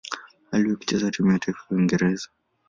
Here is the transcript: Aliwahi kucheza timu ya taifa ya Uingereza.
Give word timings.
Aliwahi 0.51 0.75
kucheza 0.77 1.11
timu 1.11 1.31
ya 1.31 1.39
taifa 1.39 1.61
ya 1.69 1.75
Uingereza. 1.77 2.29